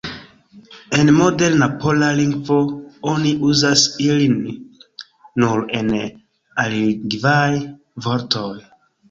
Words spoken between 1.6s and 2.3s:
pola